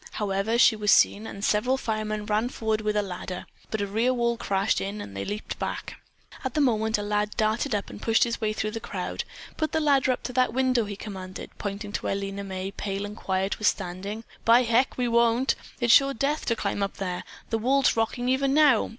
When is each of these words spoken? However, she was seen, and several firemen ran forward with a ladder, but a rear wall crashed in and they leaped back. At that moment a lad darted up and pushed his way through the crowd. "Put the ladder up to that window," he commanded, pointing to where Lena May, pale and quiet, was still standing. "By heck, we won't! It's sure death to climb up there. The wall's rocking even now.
However, 0.13 0.57
she 0.57 0.75
was 0.75 0.91
seen, 0.91 1.27
and 1.27 1.45
several 1.45 1.77
firemen 1.77 2.25
ran 2.25 2.49
forward 2.49 2.81
with 2.81 2.95
a 2.95 3.03
ladder, 3.03 3.45
but 3.69 3.81
a 3.81 3.85
rear 3.85 4.11
wall 4.15 4.35
crashed 4.35 4.81
in 4.81 4.99
and 4.99 5.15
they 5.15 5.23
leaped 5.23 5.59
back. 5.59 6.01
At 6.43 6.55
that 6.55 6.61
moment 6.61 6.97
a 6.97 7.03
lad 7.03 7.37
darted 7.37 7.75
up 7.75 7.91
and 7.91 8.01
pushed 8.01 8.23
his 8.23 8.41
way 8.41 8.51
through 8.51 8.71
the 8.71 8.79
crowd. 8.79 9.25
"Put 9.57 9.73
the 9.73 9.79
ladder 9.79 10.11
up 10.11 10.23
to 10.23 10.33
that 10.33 10.55
window," 10.55 10.85
he 10.85 10.95
commanded, 10.95 11.51
pointing 11.59 11.91
to 11.91 12.01
where 12.01 12.15
Lena 12.15 12.43
May, 12.43 12.71
pale 12.71 13.05
and 13.05 13.15
quiet, 13.15 13.59
was 13.59 13.67
still 13.67 13.85
standing. 13.85 14.23
"By 14.43 14.63
heck, 14.63 14.97
we 14.97 15.07
won't! 15.07 15.53
It's 15.79 15.93
sure 15.93 16.15
death 16.15 16.47
to 16.47 16.55
climb 16.55 16.81
up 16.81 16.97
there. 16.97 17.23
The 17.51 17.59
wall's 17.59 17.95
rocking 17.95 18.27
even 18.27 18.55
now. 18.55 18.89